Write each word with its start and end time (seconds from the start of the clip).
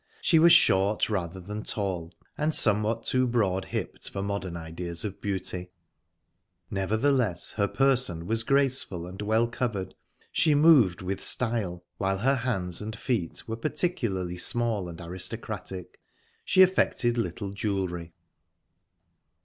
She 0.23 0.39
was 0.39 0.51
short, 0.51 1.09
rather 1.11 1.39
than 1.39 1.61
tall, 1.61 2.11
and 2.35 2.55
somewhat 2.55 3.03
too 3.03 3.27
broad 3.27 3.65
hipped 3.65 4.09
for 4.09 4.23
modern 4.23 4.57
ideas 4.57 5.05
of 5.05 5.21
beauty; 5.21 5.69
nevertheless, 6.71 7.51
her 7.51 7.67
person 7.67 8.25
was 8.25 8.41
graceful 8.41 9.05
and 9.05 9.21
well 9.21 9.47
covered, 9.47 9.93
she 10.31 10.55
moved 10.55 11.03
with 11.03 11.21
style, 11.21 11.83
while 11.99 12.17
her 12.17 12.37
hands 12.37 12.81
and 12.81 12.95
feet 12.97 13.47
were 13.47 13.55
particularly 13.57 14.37
small 14.37 14.89
and 14.89 14.99
aristocratic. 15.01 15.99
She 16.43 16.63
affected 16.63 17.15
little 17.15 17.51
jewelry. 17.51 18.15